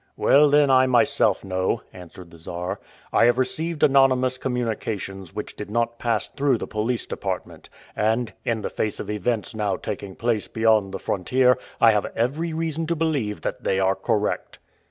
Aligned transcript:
"Well, 0.17 0.49
then, 0.49 0.71
I 0.71 0.87
myself 0.87 1.43
know," 1.45 1.83
answered 1.93 2.31
the 2.31 2.39
Czar. 2.39 2.79
"I 3.13 3.25
have 3.25 3.37
received 3.37 3.83
anonymous 3.83 4.39
communications 4.39 5.35
which 5.35 5.55
did 5.55 5.69
not 5.69 5.99
pass 5.99 6.27
through 6.27 6.57
the 6.57 6.65
police 6.65 7.05
department; 7.05 7.69
and, 7.95 8.33
in 8.43 8.63
the 8.63 8.71
face 8.71 8.99
of 8.99 9.11
events 9.11 9.53
now 9.53 9.75
taking 9.77 10.15
place 10.15 10.47
beyond 10.47 10.91
the 10.91 10.97
frontier, 10.97 11.55
I 11.79 11.91
have 11.91 12.07
every 12.15 12.51
reason 12.51 12.87
to 12.87 12.95
believe 12.95 13.41
that 13.41 13.63
they 13.63 13.79
are 13.79 13.95
correct." 13.95 14.57